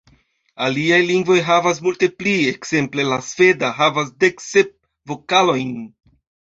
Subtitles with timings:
[0.67, 4.77] Aliaj lingvoj havas multe pli, ekzemple la sveda havas dek sep
[5.15, 5.81] vokalojn.